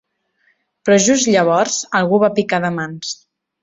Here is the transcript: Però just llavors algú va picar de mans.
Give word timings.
Però 0.87 0.97
just 1.09 1.31
llavors 1.35 1.79
algú 2.03 2.23
va 2.27 2.35
picar 2.43 2.65
de 2.69 2.77
mans. 2.83 3.19